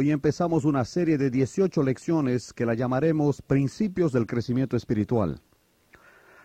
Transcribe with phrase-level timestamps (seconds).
[0.00, 5.40] Hoy empezamos una serie de 18 lecciones que la llamaremos Principios del Crecimiento Espiritual.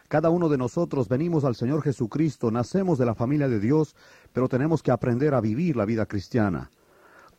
[0.07, 3.95] Cada uno de nosotros venimos al Señor Jesucristo, nacemos de la familia de Dios,
[4.31, 6.71] pero tenemos que aprender a vivir la vida cristiana.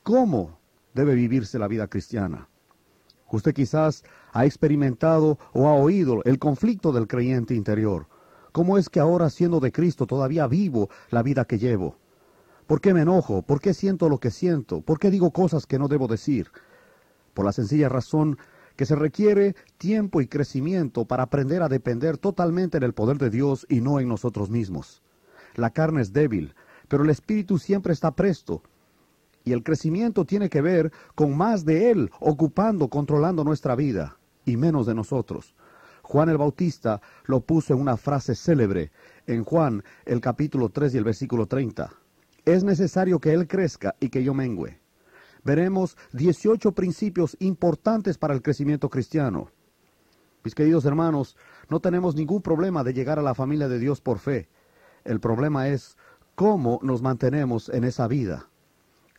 [0.05, 0.61] ¿Cómo
[0.95, 2.48] debe vivirse la vida cristiana?
[3.33, 8.06] Usted quizás ha experimentado o ha oído el conflicto del creyente interior.
[8.53, 11.97] ¿Cómo es que ahora siendo de Cristo todavía vivo la vida que llevo?
[12.67, 13.43] ¿Por qué me enojo?
[13.43, 14.81] ¿Por qué siento lo que siento?
[14.81, 16.51] ¿Por qué digo cosas que no debo decir?
[17.35, 18.39] Por la sencilla razón
[18.75, 23.29] que se requiere tiempo y crecimiento para aprender a depender totalmente en el poder de
[23.29, 25.03] Dios y no en nosotros mismos.
[25.56, 26.55] La carne es débil,
[26.89, 28.62] pero el espíritu siempre está presto.
[29.45, 34.56] Y el crecimiento tiene que ver con más de Él ocupando, controlando nuestra vida, y
[34.56, 35.55] menos de nosotros.
[36.01, 38.91] Juan el Bautista lo puso en una frase célebre
[39.27, 42.03] en Juan el capítulo 3 y el versículo 30
[42.45, 44.81] es necesario que Él crezca y que yo mengüe.
[45.45, 49.50] Veremos 18 principios importantes para el crecimiento cristiano.
[50.42, 51.37] Mis queridos hermanos,
[51.69, 54.48] no tenemos ningún problema de llegar a la familia de Dios por fe.
[55.05, 55.97] El problema es
[56.34, 58.48] cómo nos mantenemos en esa vida,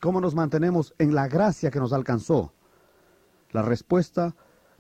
[0.02, 2.54] cómo nos mantenemos en la gracia que nos alcanzó.
[3.52, 4.36] La respuesta,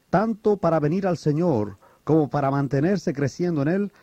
[0.09, 3.93] tanto para venir al Señor como para mantenerse creciendo en Él,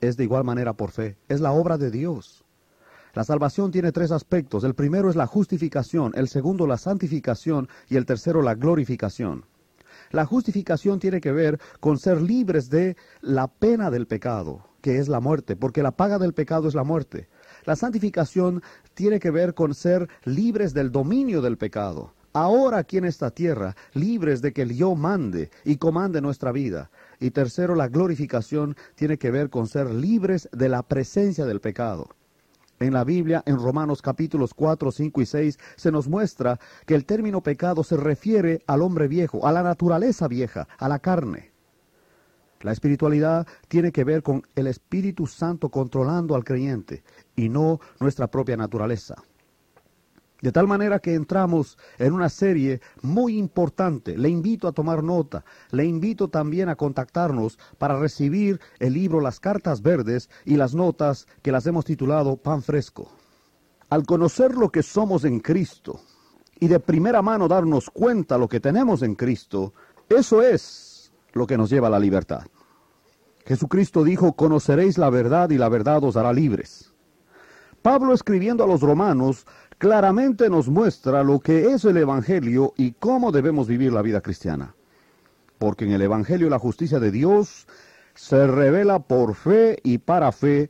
[0.00, 1.16] es de igual manera por fe.
[1.28, 2.39] Es la obra de Dios.
[3.14, 4.64] La salvación tiene tres aspectos.
[4.64, 9.44] El primero es la justificación, el segundo la santificación y el tercero la glorificación.
[10.10, 15.08] La justificación tiene que ver con ser libres de la pena del pecado, que es
[15.08, 17.28] la muerte, porque la paga del pecado es la muerte.
[17.64, 18.62] La santificación
[18.94, 22.14] tiene que ver con ser libres del dominio del pecado.
[22.32, 26.90] Ahora aquí en esta tierra, libres de que el yo mande y comande nuestra vida.
[27.18, 32.08] Y tercero, la glorificación tiene que ver con ser libres de la presencia del pecado.
[32.80, 37.04] En la Biblia, en Romanos capítulos 4, 5 y 6, se nos muestra que el
[37.04, 41.52] término pecado se refiere al hombre viejo, a la naturaleza vieja, a la carne.
[42.62, 47.02] La espiritualidad tiene que ver con el Espíritu Santo controlando al creyente
[47.36, 49.16] y no nuestra propia naturaleza.
[50.42, 54.16] De tal manera que entramos en una serie muy importante.
[54.16, 55.44] Le invito a tomar nota.
[55.70, 61.26] Le invito también a contactarnos para recibir el libro Las Cartas Verdes y las notas
[61.42, 63.10] que las hemos titulado Pan Fresco.
[63.90, 66.00] Al conocer lo que somos en Cristo
[66.58, 69.74] y de primera mano darnos cuenta lo que tenemos en Cristo,
[70.08, 72.42] eso es lo que nos lleva a la libertad.
[73.46, 76.92] Jesucristo dijo, conoceréis la verdad y la verdad os hará libres.
[77.82, 79.46] Pablo escribiendo a los romanos
[79.80, 84.74] claramente nos muestra lo que es el Evangelio y cómo debemos vivir la vida cristiana.
[85.58, 87.66] Porque en el Evangelio la justicia de Dios
[88.14, 90.68] se revela por fe y para fe,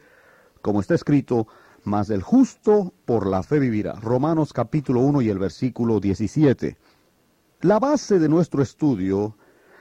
[0.62, 1.48] como está escrito,
[1.82, 3.94] mas el justo por la fe vivirá.
[3.94, 6.76] Romanos capítulo 1 y el versículo 17.
[7.62, 9.36] La base de nuestro estudio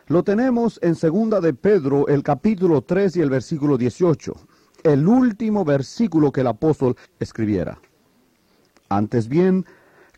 [0.08, 4.34] lo tenemos en segunda de Pedro, el capítulo 3 y el versículo 18,
[4.86, 7.80] el último versículo que el apóstol escribiera.
[8.90, 9.66] Antes bien,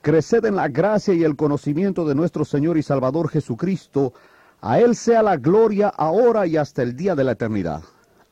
[0.02, 4.14] creced en la gracia y el conocimiento de nuestro Señor y Salvador Jesucristo.
[4.62, 7.84] A Él sea la gloria ahora y hasta el día de la eternidad.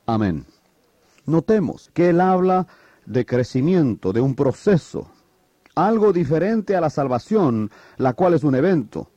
[0.06, 0.46] Amén.
[1.26, 2.66] Notemos que Él habla
[3.06, 5.10] de crecimiento, de un proceso,
[5.74, 9.10] algo diferente a la salvación, la cual es un evento.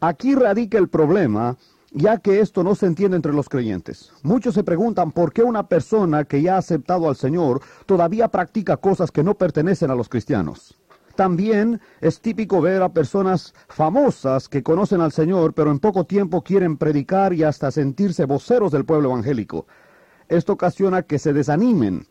[0.00, 1.56] Aquí radica el problema,
[1.92, 4.12] ya que esto no se entiende entre los creyentes.
[4.22, 8.76] Muchos se preguntan por qué una persona que ya ha aceptado al Señor todavía practica
[8.76, 10.78] cosas que no pertenecen a los cristianos.
[11.16, 16.42] También es típico ver a personas famosas que conocen al Señor, pero en poco tiempo
[16.42, 19.66] quieren predicar y hasta sentirse voceros del pueblo evangélico.
[20.28, 22.06] Esto ocasiona que se desanimen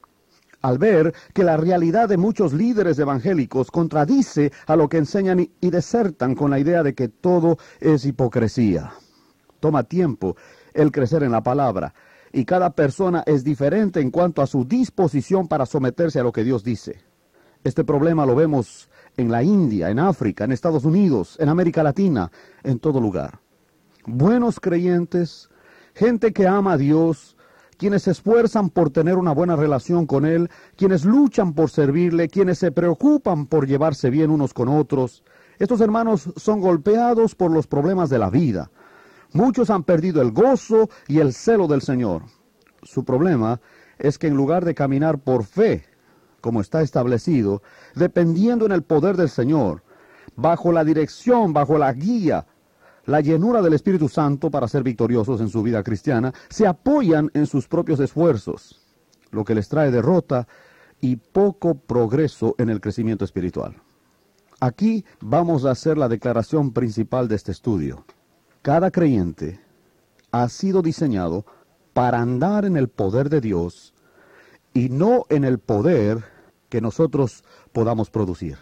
[0.62, 5.69] al ver que la realidad de muchos líderes evangélicos contradice a lo que enseñan y,
[5.69, 8.91] desertan con la idea de que todo es hipocresía.
[9.67, 10.37] Toma tiempo
[10.73, 11.93] el crecer en la palabra
[12.31, 16.45] y cada persona es diferente en cuanto a su disposición para someterse a lo que
[16.45, 17.01] Dios dice.
[17.65, 22.31] Este problema lo vemos en la India, en África, en Estados Unidos, en América Latina,
[22.63, 23.41] en todo lugar.
[24.05, 25.49] Buenos creyentes,
[25.93, 27.35] gente que ama a Dios,
[27.77, 32.59] quienes se esfuerzan por tener una buena relación con Él, quienes luchan por servirle, quienes
[32.59, 35.25] se preocupan por llevarse bien unos con otros.
[35.59, 38.71] Estos hermanos son golpeados por los problemas de la vida,
[39.38, 42.24] Muchos han perdido el gozo y el celo del Señor.
[42.81, 43.62] Su problema
[44.00, 45.86] es que en lugar de caminar por fe,
[46.42, 47.62] como está establecido,
[47.94, 49.84] dependiendo en el poder del Señor,
[50.36, 52.48] bajo la dirección, bajo la guía,
[53.06, 57.45] la llenura del Espíritu Santo para ser victoriosos en su vida cristiana, se apoyan en
[57.45, 58.81] sus propios esfuerzos,
[59.30, 60.48] lo que les trae derrota
[61.00, 63.75] y poco progreso en el crecimiento espiritual.
[64.60, 68.04] Aquí vamos a hacer la declaración principal de este estudio.
[68.67, 69.61] Cada creyente
[70.29, 71.45] ha sido diseñado
[71.93, 73.93] para andar en el poder de Dios
[74.73, 76.25] y no en el poder
[76.67, 78.57] que nosotros podamos producir.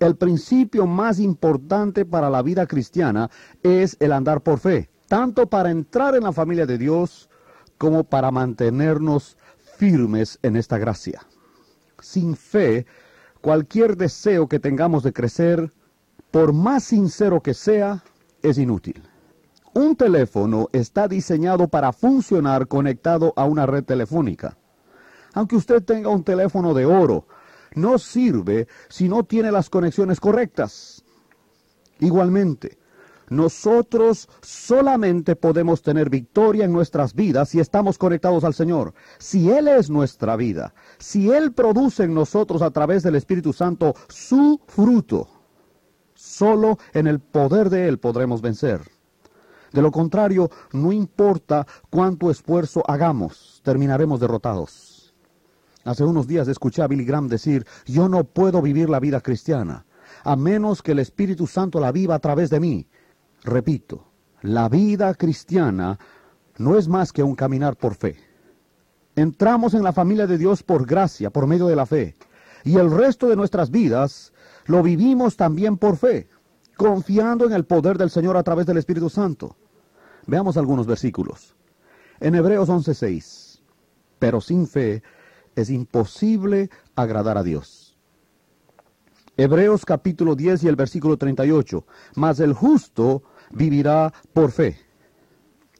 [0.00, 3.30] El principio más importante para la vida cristiana
[3.62, 7.30] es el andar por fe, tanto para entrar en la familia de Dios
[7.78, 9.36] como para mantenernos
[9.76, 11.20] firmes en esta gracia.
[12.00, 12.84] Sin fe,
[13.40, 15.72] cualquier deseo que tengamos de crecer,
[16.32, 18.02] por más sincero que sea,
[18.42, 19.04] es inútil.
[19.76, 24.56] Un teléfono está diseñado para funcionar conectado a una red telefónica.
[25.34, 27.26] Aunque usted tenga un teléfono de oro,
[27.74, 31.04] no sirve si no tiene las conexiones correctas.
[31.98, 32.78] Igualmente,
[33.28, 38.94] nosotros solamente podemos tener victoria en nuestras vidas si estamos conectados al Señor.
[39.18, 43.94] Si Él es nuestra vida, si Él produce en nosotros a través del Espíritu Santo
[44.08, 45.28] su fruto,
[46.14, 48.95] solo en el poder de Él podremos vencer.
[49.72, 55.14] De lo contrario, no importa cuánto esfuerzo hagamos, terminaremos derrotados.
[55.84, 59.86] Hace unos días escuché a Billy Graham decir, yo no puedo vivir la vida cristiana,
[60.24, 62.88] a menos que el Espíritu Santo la viva a través de mí.
[63.44, 64.08] Repito,
[64.42, 65.98] la vida cristiana
[66.58, 68.16] no es más que un caminar por fe.
[69.14, 72.16] Entramos en la familia de Dios por gracia, por medio de la fe.
[72.64, 74.32] Y el resto de nuestras vidas
[74.66, 76.28] lo vivimos también por fe,
[76.76, 79.56] confiando en el poder del Señor a través del Espíritu Santo.
[80.26, 81.54] Veamos algunos versículos.
[82.20, 83.62] En Hebreos 11:6,
[84.18, 85.02] pero sin fe
[85.54, 87.96] es imposible agradar a Dios.
[89.38, 91.84] Hebreos capítulo 10 y el versículo 38.
[92.14, 94.78] Mas el justo vivirá por fe.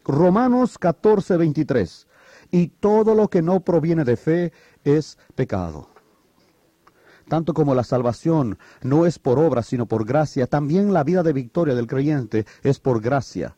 [0.04, 2.06] Romanos 14, 23.
[2.50, 4.52] Y todo lo que no proviene de fe
[4.84, 5.88] es pecado.
[7.28, 11.32] Tanto como la salvación no es por obra, sino por gracia, también la vida de
[11.32, 13.56] victoria del creyente es por gracia.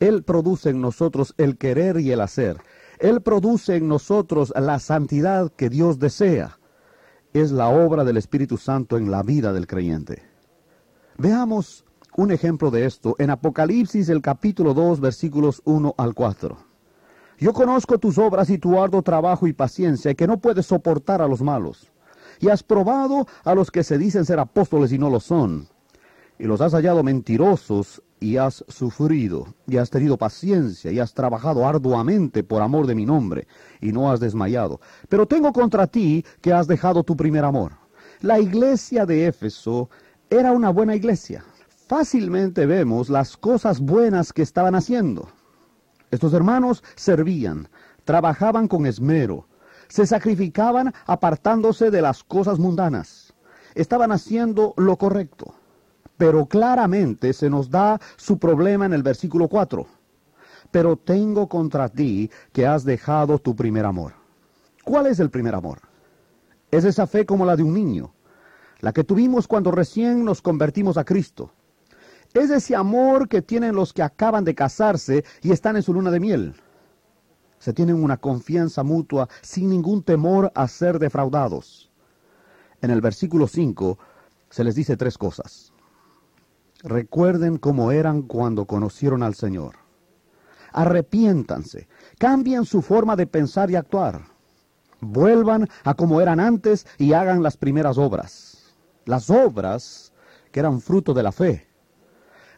[0.00, 2.58] Él produce en nosotros el querer y el hacer.
[2.98, 6.58] Él produce en nosotros la santidad que Dios desea.
[7.34, 10.22] Es la obra del Espíritu Santo en la vida del creyente.
[11.18, 11.84] Veamos
[12.16, 16.56] un ejemplo de esto en Apocalipsis el capítulo 2 versículos 1 al 4.
[17.38, 21.28] Yo conozco tus obras y tu arduo trabajo y paciencia que no puedes soportar a
[21.28, 21.92] los malos.
[22.42, 25.68] Y has probado a los que se dicen ser apóstoles y no lo son.
[26.40, 31.64] Y los has hallado mentirosos y has sufrido, y has tenido paciencia, y has trabajado
[31.68, 33.46] arduamente por amor de mi nombre,
[33.80, 34.80] y no has desmayado.
[35.08, 37.74] Pero tengo contra ti que has dejado tu primer amor.
[38.22, 39.88] La iglesia de Éfeso
[40.28, 41.44] era una buena iglesia.
[41.86, 45.28] Fácilmente vemos las cosas buenas que estaban haciendo.
[46.10, 47.68] Estos hermanos servían,
[48.04, 49.46] trabajaban con esmero,
[49.92, 53.34] se sacrificaban apartándose de las cosas mundanas.
[53.74, 55.54] Estaban haciendo lo correcto
[56.22, 59.84] pero claramente se nos da su problema en el versículo 4.
[60.70, 64.12] Pero tengo contra ti que has dejado tu primer amor.
[64.84, 65.80] ¿Cuál es el primer amor?
[66.70, 68.14] Es esa fe como la de un niño,
[68.78, 71.50] la que tuvimos cuando recién nos convertimos a Cristo.
[72.34, 76.12] Es ese amor que tienen los que acaban de casarse y están en su luna
[76.12, 76.54] de miel.
[77.62, 81.92] Se tienen una confianza mutua sin ningún temor a ser defraudados.
[82.80, 83.98] En el versículo 5
[84.50, 85.72] se les dice tres cosas.
[86.82, 89.76] Recuerden cómo eran cuando conocieron al Señor.
[90.72, 91.86] Arrepiéntanse,
[92.18, 94.22] cambien su forma de pensar y actuar.
[95.00, 98.74] Vuelvan a como eran antes y hagan las primeras obras.
[99.04, 100.12] Las obras
[100.50, 101.68] que eran fruto de la fe.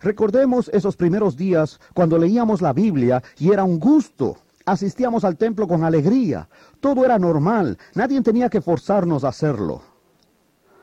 [0.00, 4.38] Recordemos esos primeros días cuando leíamos la Biblia y era un gusto.
[4.64, 6.49] Asistíamos al templo con alegría.
[6.80, 7.78] Todo era normal.
[7.94, 9.83] Nadie tenía que forzarnos a hacerlo.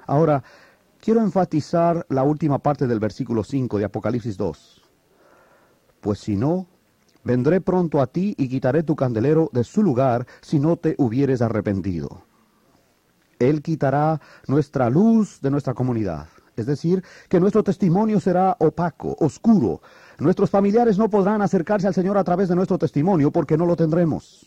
[0.05, 0.43] Ahora,
[1.01, 4.81] Quiero enfatizar la última parte del versículo 5 de Apocalipsis 2.
[5.99, 6.67] Pues si no,
[7.23, 11.41] vendré pronto a ti y quitaré tu candelero de su lugar si no te hubieres
[11.41, 12.21] arrepentido.
[13.39, 16.27] Él quitará nuestra luz de nuestra comunidad.
[16.55, 19.81] Es decir, que nuestro testimonio será opaco, oscuro.
[20.21, 23.75] Nuestros familiares no podrán acercarse al Señor a través de nuestro testimonio porque no lo
[23.75, 24.45] tendremos.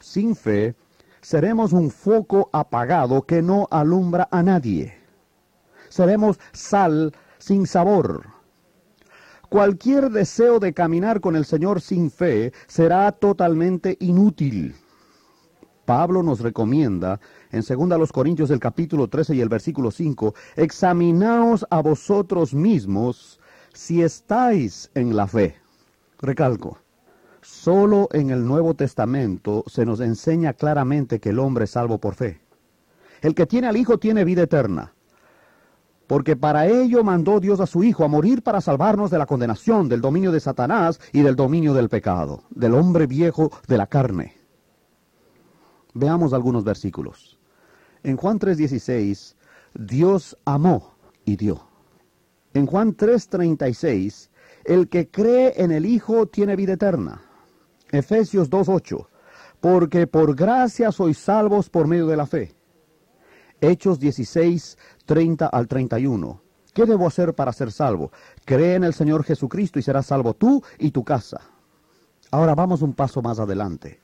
[0.00, 0.74] Sin fe,
[1.20, 5.04] seremos un foco apagado que no alumbra a nadie
[5.94, 8.24] seremos sal sin sabor.
[9.48, 14.74] Cualquier deseo de caminar con el Señor sin fe será totalmente inútil.
[15.84, 17.20] Pablo nos recomienda
[17.52, 23.38] en 2 Corintios el capítulo 13 y el versículo 5, examinaos a vosotros mismos
[23.74, 25.56] si estáis en la fe.
[26.18, 26.78] Recalco,
[27.42, 32.14] solo en el Nuevo Testamento se nos enseña claramente que el hombre es salvo por
[32.14, 32.40] fe.
[33.20, 34.94] El que tiene al Hijo tiene vida eterna.
[36.06, 39.88] Porque para ello mandó Dios a su Hijo a morir para salvarnos de la condenación,
[39.88, 44.34] del dominio de Satanás y del dominio del pecado, del hombre viejo de la carne.
[45.94, 47.38] Veamos algunos versículos.
[48.02, 49.34] En Juan 3:16,
[49.74, 51.73] Dios amó y dio.
[52.54, 54.30] En Juan 3:36,
[54.64, 57.20] el que cree en el Hijo tiene vida eterna.
[57.90, 59.08] Efesios 2:8,
[59.60, 62.54] porque por gracia sois salvos por medio de la fe.
[63.60, 66.40] Hechos 16, 30 al 31.
[66.72, 68.12] ¿Qué debo hacer para ser salvo?
[68.44, 71.40] Cree en el Señor Jesucristo y serás salvo tú y tu casa.
[72.30, 74.00] Ahora vamos un paso más adelante.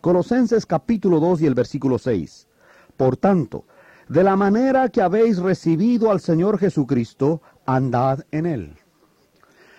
[0.00, 2.46] Colosenses capítulo 2 y el versículo 6.
[2.96, 3.64] Por tanto,
[4.08, 8.76] de la manera que habéis recibido al Señor Jesucristo, andad en él.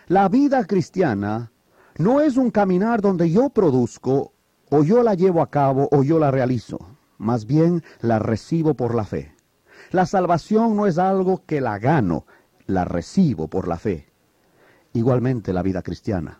[0.07, 1.51] La vida cristiana
[1.97, 4.33] no es un caminar donde yo produzco,
[4.69, 6.79] o yo la llevo a cabo, o yo la realizo.
[7.17, 9.35] Más bien la recibo por la fe.
[9.91, 12.25] La salvación no es algo que la gano,
[12.67, 14.07] la recibo por la fe.
[14.93, 16.39] Igualmente la vida cristiana.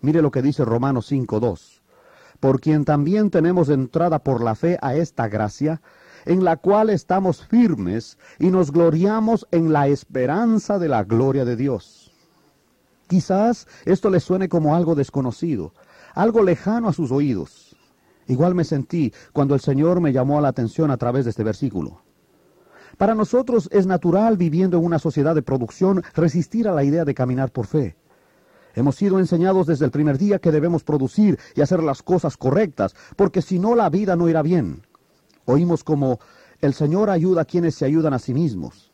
[0.00, 1.82] Mire lo que dice Romanos 5.2
[2.42, 5.80] por quien también tenemos entrada por la fe a esta gracia,
[6.24, 11.56] en la cual estamos firmes y nos gloriamos en la esperanza de la gloria de
[11.56, 12.12] Dios.
[13.08, 15.74] Quizás esto le suene como algo desconocido,
[16.14, 17.76] algo lejano a sus oídos.
[18.26, 21.44] Igual me sentí cuando el Señor me llamó a la atención a través de este
[21.44, 22.02] versículo.
[22.96, 27.14] Para nosotros es natural, viviendo en una sociedad de producción, resistir a la idea de
[27.14, 27.96] caminar por fe.
[28.74, 32.94] Hemos sido enseñados desde el primer día que debemos producir y hacer las cosas correctas,
[33.16, 34.82] porque si no la vida no irá bien.
[35.44, 36.20] Oímos como
[36.60, 38.92] el Señor ayuda a quienes se ayudan a sí mismos.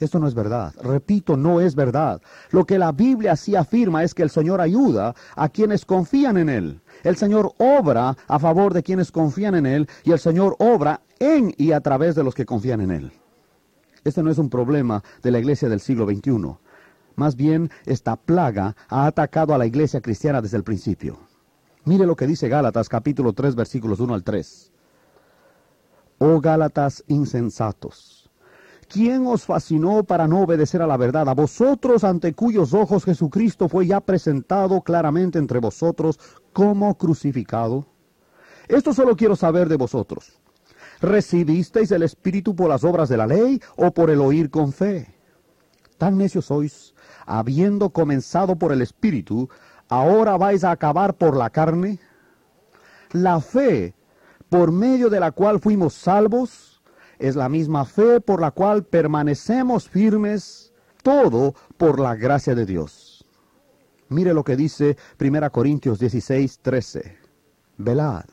[0.00, 0.74] Esto no es verdad.
[0.82, 2.20] Repito, no es verdad.
[2.50, 6.48] Lo que la Biblia sí afirma es que el Señor ayuda a quienes confían en
[6.48, 6.80] Él.
[7.04, 11.54] El Señor obra a favor de quienes confían en Él y el Señor obra en
[11.56, 13.12] y a través de los que confían en Él.
[14.02, 16.56] Este no es un problema de la iglesia del siglo XXI.
[17.16, 21.20] Más bien, esta plaga ha atacado a la iglesia cristiana desde el principio.
[21.84, 24.73] Mire lo que dice Gálatas capítulo 3 versículos 1 al 3.
[26.26, 28.30] Oh Gálatas insensatos,
[28.88, 31.28] ¿quién os fascinó para no obedecer a la verdad?
[31.28, 36.18] A vosotros ante cuyos ojos Jesucristo fue ya presentado claramente entre vosotros
[36.54, 37.84] como crucificado.
[38.68, 40.40] Esto solo quiero saber de vosotros.
[41.02, 45.14] ¿Recibisteis el Espíritu por las obras de la ley o por el oír con fe?
[45.98, 46.94] Tan necios sois
[47.26, 49.50] habiendo comenzado por el Espíritu,
[49.90, 51.98] ahora vais a acabar por la carne?
[53.12, 53.94] La fe
[54.54, 56.80] por medio de la cual fuimos salvos
[57.18, 63.26] es la misma fe por la cual permanecemos firmes, todo por la gracia de Dios.
[64.10, 67.16] Mire lo que dice 1 Corintios 16, 13.
[67.78, 68.26] Velad,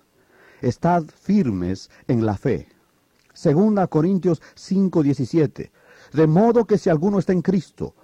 [0.61, 2.67] estad firmes en la fe.
[3.43, 5.71] 2 Corintios 5, 17.
[6.13, 7.95] De modo que si alguno está en Cristo,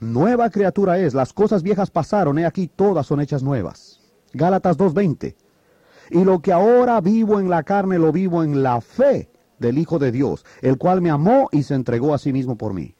[0.00, 4.00] Nueva criatura es, las cosas viejas pasaron, he aquí todas son hechas nuevas.
[4.32, 5.36] Gálatas 2.20.
[6.10, 9.98] Y lo que ahora vivo en la carne lo vivo en la fe del Hijo
[9.98, 12.94] de Dios, el cual me amó y se entregó a sí mismo por mí.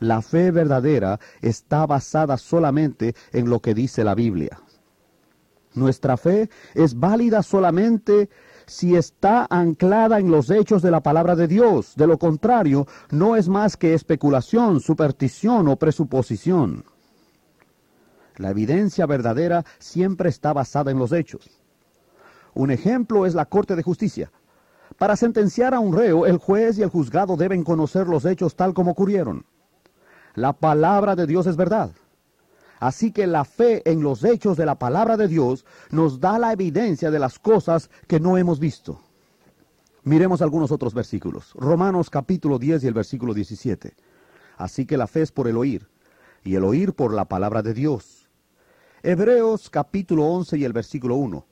[0.00, 4.60] La fe verdadera está basada solamente en lo que dice la Biblia.
[5.74, 8.28] Nuestra fe es válida solamente
[8.66, 11.94] si está anclada en los hechos de la palabra de Dios.
[11.96, 16.84] De lo contrario, no es más que especulación, superstición o presuposición.
[18.36, 21.60] La evidencia verdadera siempre está basada en los hechos.
[22.58, 24.32] Un ejemplo es la Corte de Justicia.
[24.98, 28.74] Para sentenciar a un reo, el juez y el juzgado deben conocer los hechos tal
[28.74, 29.46] como ocurrieron.
[30.34, 31.92] La palabra de Dios es verdad.
[32.80, 36.52] Así que la fe en los hechos de la palabra de Dios nos da la
[36.52, 39.00] evidencia de las cosas que no hemos visto.
[40.02, 41.52] Miremos algunos otros versículos.
[41.54, 43.94] Romanos capítulo 10 y el versículo 17.
[44.56, 45.88] Así que la fe es por el oír,
[46.42, 48.28] y el oír por la palabra de Dios.
[49.04, 51.47] Hebreos capítulo 11 y el versículo 1.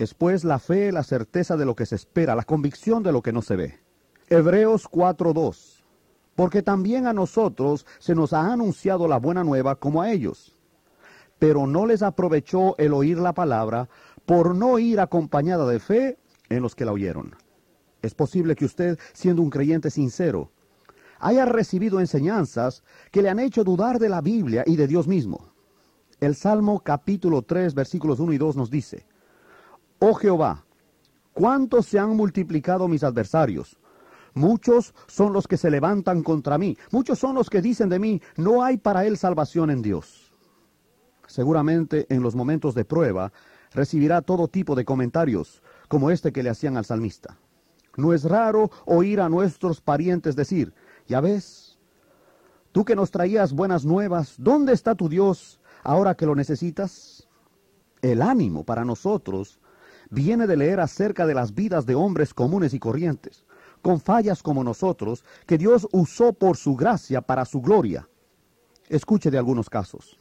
[0.00, 3.32] Después la fe, la certeza de lo que se espera, la convicción de lo que
[3.32, 3.78] no se ve.
[4.28, 5.84] Hebreos 4.2.
[6.34, 10.56] Porque también a nosotros se nos ha anunciado la buena nueva como a ellos
[11.40, 13.88] pero no les aprovechó el oír la palabra
[14.26, 16.18] por no ir acompañada de fe
[16.50, 17.34] en los que la oyeron.
[18.02, 20.52] Es posible que usted, siendo un creyente sincero,
[21.18, 25.52] haya recibido enseñanzas que le han hecho dudar de la Biblia y de Dios mismo.
[26.20, 29.06] El Salmo capítulo 3 versículos 1 y 2 nos dice,
[30.00, 30.64] Oh Jehová,
[31.32, 33.78] cuántos se han multiplicado mis adversarios.
[34.34, 36.76] Muchos son los que se levantan contra mí.
[36.90, 40.30] Muchos son los que dicen de mí, no hay para él salvación en Dios
[41.30, 43.32] seguramente en los momentos de prueba,
[43.72, 47.38] recibirá todo tipo de comentarios, como este que le hacían al salmista.
[47.96, 50.74] No es raro oír a nuestros parientes decir,
[51.06, 51.78] Ya ves,
[52.72, 57.28] tú que nos traías buenas nuevas, ¿dónde está tu Dios ahora que lo necesitas?
[58.02, 59.59] El ánimo para nosotros
[60.10, 63.44] viene de leer acerca de las vidas de hombres comunes y corrientes,
[63.80, 68.08] con fallas como nosotros, que Dios usó por su gracia para su gloria.
[68.88, 70.18] Escuche de algunos casos.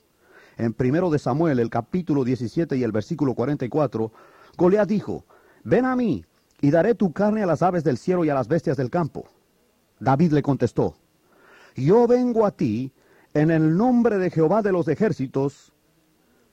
[0.57, 4.11] En primero de Samuel, el capítulo 17 y el versículo 44,
[4.57, 5.25] Goliat dijo,
[5.63, 6.25] Ven a mí,
[6.61, 9.25] y daré tu carne a las aves del cielo y a las bestias del campo.
[9.99, 10.95] David le contestó,
[11.75, 12.91] Yo vengo a ti
[13.33, 15.71] en el nombre de Jehová de los ejércitos.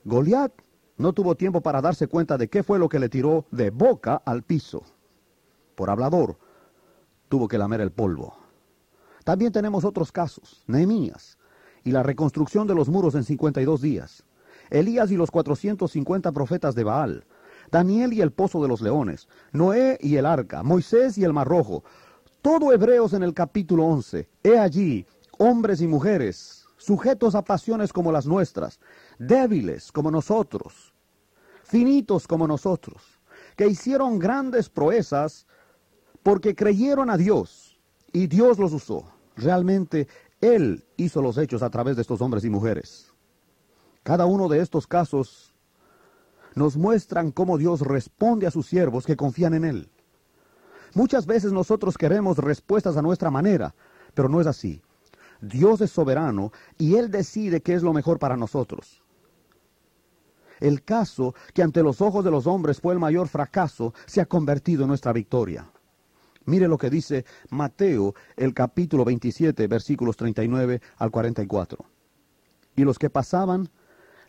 [0.05, 0.53] Goliat
[0.97, 4.21] no tuvo tiempo para darse cuenta de qué fue lo que le tiró de boca
[4.25, 4.83] al piso.
[5.75, 6.37] Por hablador,
[7.29, 8.35] tuvo que lamer el polvo.
[9.23, 11.37] También tenemos otros casos, Nehemías
[11.83, 14.23] y la reconstrucción de los muros en 52 días,
[14.69, 17.25] Elías y los 450 profetas de Baal,
[17.71, 21.47] Daniel y el pozo de los leones, Noé y el arca, Moisés y el mar
[21.47, 21.83] rojo,
[22.41, 24.27] todo Hebreos en el capítulo 11.
[24.43, 25.05] He allí
[25.37, 28.79] hombres y mujeres, sujetos a pasiones como las nuestras,
[29.19, 30.93] débiles como nosotros,
[31.63, 33.19] finitos como nosotros,
[33.55, 35.47] que hicieron grandes proezas
[36.23, 37.79] porque creyeron a Dios
[38.11, 39.05] y Dios los usó.
[39.35, 40.07] Realmente
[40.41, 43.13] Él hizo los hechos a través de estos hombres y mujeres.
[44.03, 45.53] Cada uno de estos casos
[46.55, 49.89] nos muestran cómo Dios responde a sus siervos que confían en Él.
[50.93, 53.75] Muchas veces nosotros queremos respuestas a nuestra manera,
[54.13, 54.81] pero no es así.
[55.41, 59.03] Dios es soberano y Él decide qué es lo mejor para nosotros.
[60.59, 64.25] El caso que ante los ojos de los hombres fue el mayor fracaso se ha
[64.25, 65.69] convertido en nuestra victoria.
[66.45, 71.85] Mire lo que dice Mateo, el capítulo 27, versículos 39 al 44.
[72.75, 73.69] Y los que pasaban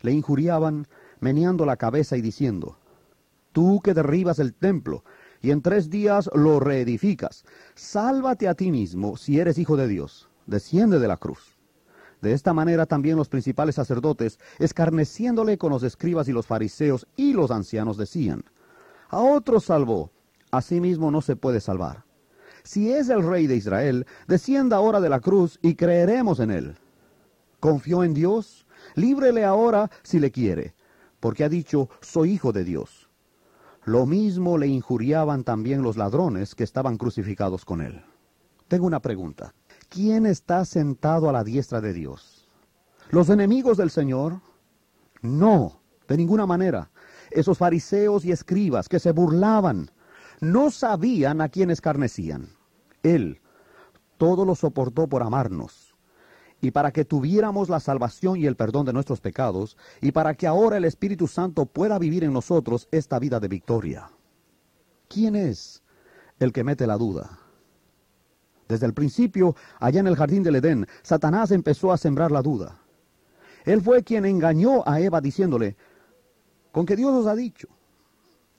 [0.01, 0.87] le injuriaban,
[1.19, 2.77] meneando la cabeza y diciendo,
[3.51, 5.03] Tú que derribas el templo
[5.41, 10.29] y en tres días lo reedificas, sálvate a ti mismo si eres hijo de Dios,
[10.45, 11.58] desciende de la cruz.
[12.21, 17.33] De esta manera también los principales sacerdotes, escarneciéndole con los escribas y los fariseos y
[17.33, 18.43] los ancianos, decían,
[19.09, 20.11] A otro salvó,
[20.51, 22.03] a sí mismo no se puede salvar.
[22.63, 26.75] Si es el rey de Israel, descienda ahora de la cruz y creeremos en él.
[27.59, 30.75] Confió en Dios, líbrele ahora si le quiere,
[31.19, 33.09] porque ha dicho, soy hijo de Dios.
[33.85, 38.03] Lo mismo le injuriaban también los ladrones que estaban crucificados con él.
[38.67, 39.53] Tengo una pregunta.
[39.89, 42.47] ¿Quién está sentado a la diestra de Dios?
[43.09, 44.39] ¿Los enemigos del Señor?
[45.21, 46.91] No, de ninguna manera.
[47.31, 49.91] Esos fariseos y escribas que se burlaban
[50.41, 52.49] no sabían a quién escarnecían.
[53.03, 53.41] Él
[54.17, 55.95] todo lo soportó por amarnos
[56.61, 60.45] y para que tuviéramos la salvación y el perdón de nuestros pecados, y para que
[60.45, 64.09] ahora el Espíritu Santo pueda vivir en nosotros esta vida de victoria.
[65.07, 65.81] ¿Quién es
[66.37, 67.39] el que mete la duda?
[68.69, 72.79] Desde el principio, allá en el jardín del Edén, Satanás empezó a sembrar la duda.
[73.65, 75.75] Él fue quien engañó a Eva diciéndole,
[76.71, 77.67] con que Dios os ha dicho.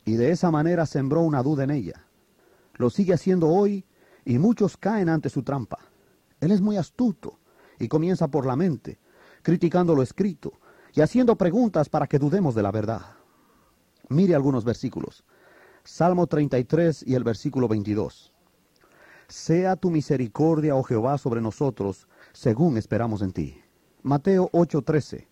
[0.05, 2.05] Y de esa manera sembró una duda en ella.
[2.75, 3.85] Lo sigue haciendo hoy
[4.25, 5.79] y muchos caen ante su trampa.
[6.41, 7.39] Él es muy astuto
[7.79, 8.99] y comienza por la mente,
[9.43, 10.55] criticando lo escrito
[10.93, 13.03] y haciendo preguntas para que dudemos de la verdad.
[14.09, 15.23] Mire algunos versículos.
[15.85, 18.35] Salmo 33 y el versículo 22.
[19.31, 23.63] Sea tu misericordia, oh Jehová, sobre nosotros, según esperamos en ti.
[24.03, 25.29] Mateo 8:13.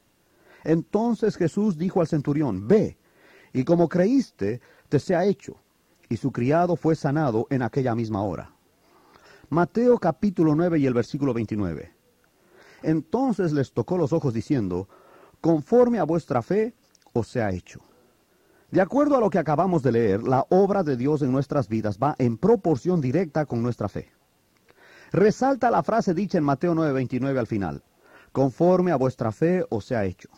[0.62, 2.96] Entonces Jesús dijo al centurión, Ve,
[3.52, 5.56] y como creíste, te sea hecho.
[6.08, 8.54] Y su criado fue sanado en aquella misma hora.
[9.48, 11.92] Mateo capítulo 9 y el versículo 29.
[12.84, 14.88] Entonces les tocó los ojos diciendo,
[15.40, 16.72] conforme a vuestra fe
[17.14, 17.80] os sea hecho.
[18.70, 21.98] De acuerdo a lo que acabamos de leer, la obra de Dios en nuestras vidas
[21.98, 24.12] va en proporción directa con nuestra fe.
[25.10, 27.82] Resalta la frase dicha en Mateo 9:29 al final,
[28.32, 30.28] conforme a vuestra fe os sea hecho.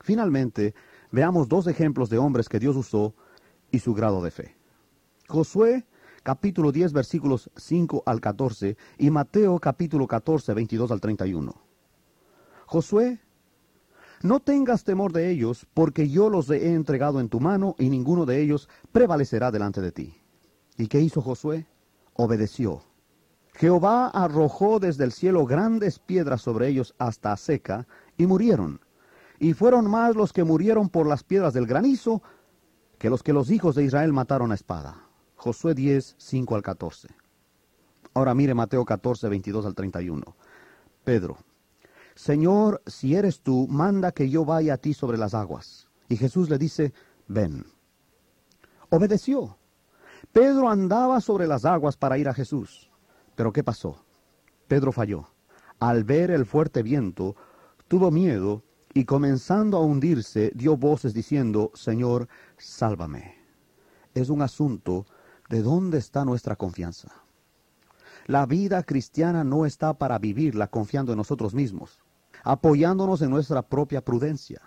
[0.00, 0.74] Finalmente,
[1.10, 3.14] veamos dos ejemplos de hombres que Dios usó
[3.70, 4.56] y su grado de fe.
[5.28, 5.86] Josué
[6.24, 11.54] capítulo 10, versículos 5 al 14, y Mateo capítulo 14, 22 al 31.
[12.64, 13.20] Josué,
[14.24, 18.24] no tengas temor de ellos, porque yo los he entregado en tu mano, y ninguno
[18.24, 20.14] de ellos prevalecerá delante de ti.
[20.78, 21.66] ¿Y qué hizo Josué?
[22.14, 22.82] Obedeció.
[23.52, 28.80] Jehová arrojó desde el cielo grandes piedras sobre ellos hasta seca, y murieron.
[29.38, 32.22] Y fueron más los que murieron por las piedras del granizo,
[32.96, 35.06] que los que los hijos de Israel mataron a espada.
[35.36, 37.08] Josué 10, 5 al 14.
[38.14, 40.24] Ahora mire Mateo 14, 22 al 31.
[41.04, 41.36] Pedro,
[42.14, 45.88] Señor, si eres tú, manda que yo vaya a ti sobre las aguas.
[46.08, 46.92] Y Jesús le dice,
[47.26, 47.66] ven.
[48.90, 49.58] Obedeció.
[50.32, 52.90] Pedro andaba sobre las aguas para ir a Jesús.
[53.34, 54.04] Pero ¿qué pasó?
[54.68, 55.28] Pedro falló.
[55.80, 57.34] Al ver el fuerte viento,
[57.88, 58.62] tuvo miedo
[58.94, 63.34] y comenzando a hundirse, dio voces diciendo, Señor, sálvame.
[64.14, 65.06] Es un asunto
[65.48, 67.12] de dónde está nuestra confianza.
[68.26, 72.03] La vida cristiana no está para vivirla confiando en nosotros mismos,
[72.44, 74.62] apoyándonos en nuestra propia prudencia.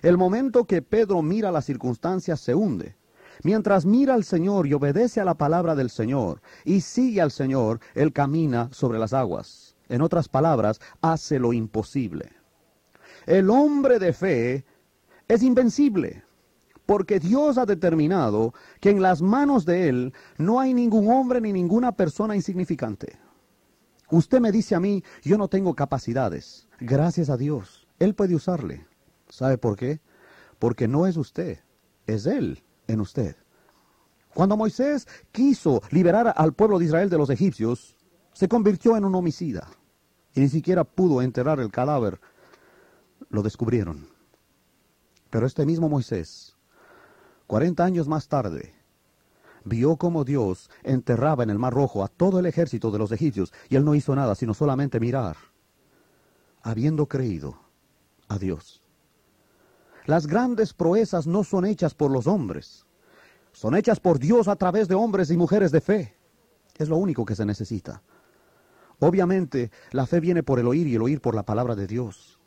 [0.00, 2.96] El momento que Pedro mira las circunstancias se hunde.
[3.44, 7.80] Mientras mira al Señor y obedece a la palabra del Señor y sigue al Señor,
[7.94, 9.76] Él camina sobre las aguas.
[9.88, 12.30] En otras palabras, hace lo imposible.
[13.26, 14.64] El hombre de fe
[15.28, 16.24] es invencible,
[16.86, 21.52] porque Dios ha determinado que en las manos de Él no hay ningún hombre ni
[21.52, 23.18] ninguna persona insignificante.
[24.12, 26.68] Usted me dice a mí, yo no tengo capacidades.
[26.80, 28.86] Gracias a Dios, Él puede usarle.
[29.30, 30.02] ¿Sabe por qué?
[30.58, 31.60] Porque no es usted,
[32.06, 33.36] es Él en usted.
[34.34, 37.96] Cuando Moisés quiso liberar al pueblo de Israel de los egipcios,
[38.34, 39.66] se convirtió en un homicida
[40.34, 42.20] y ni siquiera pudo enterrar el cadáver.
[43.30, 44.08] Lo descubrieron.
[45.30, 46.54] Pero este mismo Moisés,
[47.46, 48.74] cuarenta años más tarde,
[49.64, 53.52] vio cómo Dios enterraba en el Mar Rojo a todo el ejército de los egipcios
[53.68, 55.36] y él no hizo nada sino solamente mirar,
[56.62, 57.58] habiendo creído
[58.28, 58.82] a Dios.
[60.06, 62.86] Las grandes proezas no son hechas por los hombres,
[63.52, 66.16] son hechas por Dios a través de hombres y mujeres de fe.
[66.76, 68.02] Es lo único que se necesita.
[68.98, 72.40] Obviamente, la fe viene por el oír y el oír por la palabra de Dios.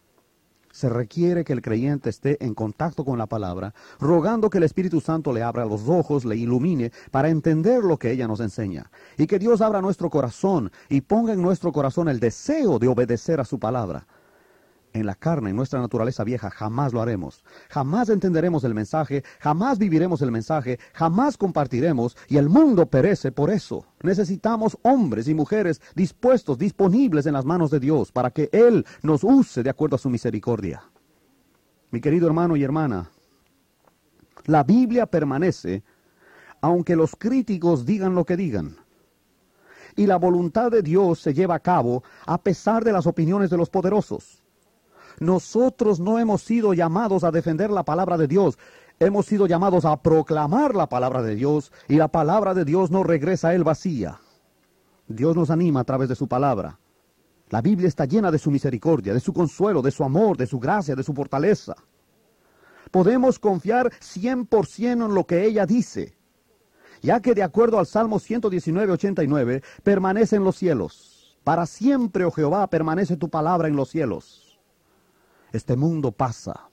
[0.76, 5.00] Se requiere que el creyente esté en contacto con la palabra, rogando que el Espíritu
[5.00, 8.92] Santo le abra los ojos, le ilumine para entender lo que ella nos enseña.
[9.18, 13.40] Y que Dios abra nuestro corazón y ponga en nuestro corazón el deseo de obedecer
[13.40, 14.06] a su palabra
[14.96, 17.44] en la carne, en nuestra naturaleza vieja, jamás lo haremos.
[17.70, 23.50] Jamás entenderemos el mensaje, jamás viviremos el mensaje, jamás compartiremos y el mundo perece por
[23.50, 23.86] eso.
[24.02, 29.24] Necesitamos hombres y mujeres dispuestos, disponibles en las manos de Dios para que Él nos
[29.24, 30.82] use de acuerdo a su misericordia.
[31.92, 33.10] Mi querido hermano y hermana,
[34.46, 35.84] la Biblia permanece
[36.62, 38.78] aunque los críticos digan lo que digan.
[39.98, 43.58] Y la voluntad de Dios se lleva a cabo a pesar de las opiniones de
[43.58, 44.45] los poderosos.
[45.20, 48.58] Nosotros no hemos sido llamados a defender la palabra de Dios.
[49.00, 53.04] Hemos sido llamados a proclamar la palabra de Dios y la palabra de Dios no
[53.04, 54.20] regresa a él vacía.
[55.08, 56.80] Dios nos anima a través de su palabra.
[57.50, 60.60] La Biblia está llena de su misericordia, de su consuelo, de su amor, de su
[60.60, 61.76] gracia, de su fortaleza.
[62.92, 66.18] Podemos confiar 100% en lo que ella dice,
[67.02, 71.38] ya que de acuerdo al Salmo 119, 89, permanece en los cielos.
[71.44, 74.45] Para siempre, oh Jehová, permanece tu palabra en los cielos.
[75.56, 76.70] Este mundo pasa.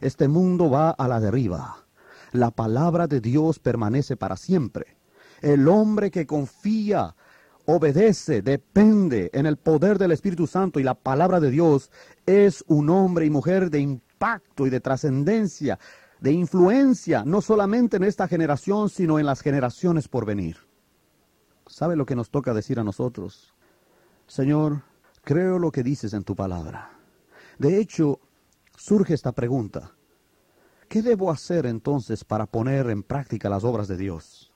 [0.00, 1.84] Este mundo va a la deriva.
[2.30, 4.96] La palabra de Dios permanece para siempre.
[5.40, 7.16] El hombre que confía,
[7.66, 11.90] obedece, depende en el poder del Espíritu Santo y la palabra de Dios
[12.24, 15.80] es un hombre y mujer de impacto y de trascendencia,
[16.20, 20.56] de influencia, no solamente en esta generación, sino en las generaciones por venir.
[21.66, 23.56] ¿Sabe lo que nos toca decir a nosotros?
[24.28, 24.82] Señor,
[25.24, 26.97] creo lo que dices en tu palabra.
[27.58, 28.20] De hecho,
[28.76, 29.92] surge esta pregunta.
[30.88, 34.52] ¿Qué debo hacer entonces para poner en práctica las obras de Dios?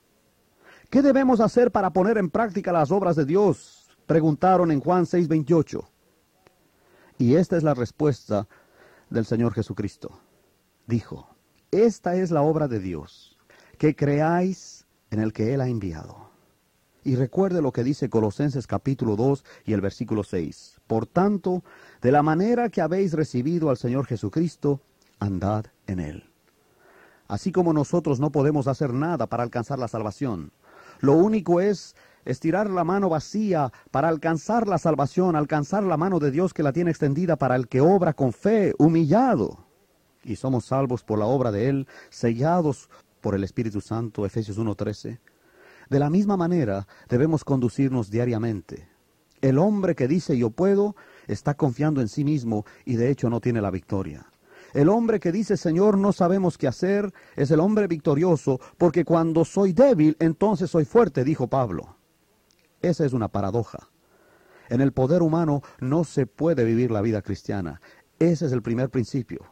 [0.89, 3.89] ¿Qué debemos hacer para poner en práctica las obras de Dios?
[4.05, 5.87] Preguntaron en Juan 6:28.
[7.17, 8.47] Y esta es la respuesta
[9.09, 10.19] del Señor Jesucristo.
[10.87, 11.35] Dijo,
[11.71, 13.37] esta es la obra de Dios,
[13.77, 16.29] que creáis en el que Él ha enviado.
[17.03, 20.79] Y recuerde lo que dice Colosenses capítulo 2 y el versículo 6.
[20.87, 21.63] Por tanto,
[22.03, 24.81] de la manera que habéis recibido al Señor Jesucristo,
[25.19, 26.29] andad en él.
[27.29, 30.51] Así como nosotros no podemos hacer nada para alcanzar la salvación,
[30.99, 36.31] lo único es estirar la mano vacía para alcanzar la salvación, alcanzar la mano de
[36.31, 39.65] Dios que la tiene extendida para el que obra con fe, humillado.
[40.25, 42.89] Y somos salvos por la obra de Él, sellados
[43.21, 45.19] por el Espíritu Santo, Efesios 1.13.
[45.89, 48.89] De la misma manera debemos conducirnos diariamente.
[49.41, 50.95] El hombre que dice yo puedo
[51.27, 54.25] está confiando en sí mismo y de hecho no tiene la victoria.
[54.73, 59.45] El hombre que dice Señor no sabemos qué hacer es el hombre victorioso porque cuando
[59.45, 61.97] soy débil entonces soy fuerte, dijo Pablo.
[62.81, 63.89] Esa es una paradoja.
[64.69, 67.81] En el poder humano no se puede vivir la vida cristiana.
[68.19, 69.45] Ese es el primer principio.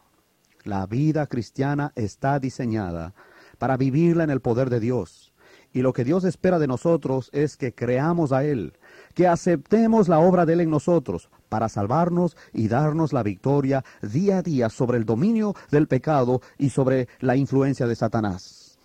[0.64, 3.14] La vida cristiana está diseñada
[3.58, 5.32] para vivirla en el poder de Dios.
[5.72, 8.74] Y lo que Dios espera de nosotros es que creamos a Él,
[9.14, 14.38] que aceptemos la obra de Él en nosotros para salvarnos y darnos la victoria día
[14.38, 18.78] a día sobre el dominio del pecado y sobre la influencia de Satanás.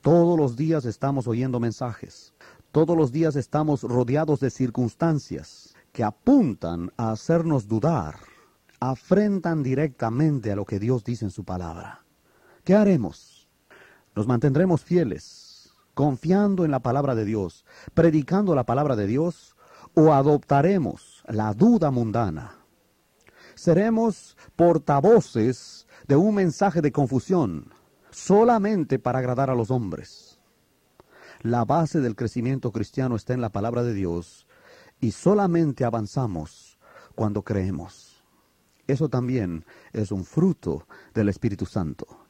[0.00, 2.34] Todos los días estamos oyendo mensajes.
[2.72, 8.16] Todos los días estamos rodeados de circunstancias que apuntan a hacernos dudar,
[8.80, 12.04] afrentan directamente a lo que Dios dice en su palabra.
[12.64, 13.46] ¿Qué haremos?
[14.16, 15.51] Nos mantendremos fieles,
[15.94, 19.56] confiando en la palabra de Dios, predicando la palabra de Dios,
[19.94, 22.56] o adoptaremos la duda mundana.
[23.54, 27.72] Seremos portavoces de un mensaje de confusión,
[28.10, 30.40] solamente para agradar a los hombres.
[31.42, 34.46] La base del crecimiento cristiano está en la palabra de Dios
[35.00, 36.78] y solamente avanzamos
[37.14, 38.24] cuando creemos.
[38.86, 42.21] Eso también es un fruto del Espíritu Santo.